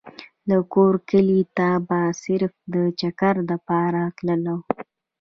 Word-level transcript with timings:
او 0.51 0.59
کور 0.73 0.93
کلي 1.09 1.41
ته 1.57 1.67
به 1.87 1.99
صرف 2.23 2.53
د 2.73 2.75
چکر 2.99 3.35
دپاره 3.51 4.01
تللو۔ 4.17 4.57